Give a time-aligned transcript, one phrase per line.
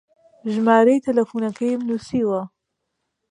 [0.53, 2.41] ژمارەی تەلەفۆنەکەیم نووسیوە.